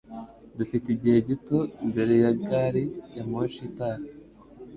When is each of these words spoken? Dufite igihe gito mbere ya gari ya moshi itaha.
Dufite 0.57 0.87
igihe 0.95 1.17
gito 1.27 1.59
mbere 1.89 2.13
ya 2.23 2.31
gari 2.45 2.83
ya 3.15 3.23
moshi 3.31 3.61
itaha. 3.69 4.05